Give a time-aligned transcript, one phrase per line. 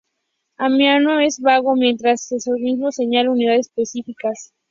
[0.57, 4.51] Amiano es vago mientras que Zósimo señala unidades específicas.